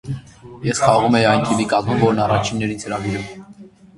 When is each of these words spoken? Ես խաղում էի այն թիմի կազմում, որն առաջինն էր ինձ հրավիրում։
Ես 0.67 0.79
խաղում 0.85 1.17
էի 1.19 1.27
այն 1.33 1.43
թիմի 1.49 1.67
կազմում, 1.75 2.01
որն 2.05 2.21
առաջինն 2.25 2.67
էր 2.69 2.75
ինձ 2.77 2.87
հրավիրում։ 2.89 3.47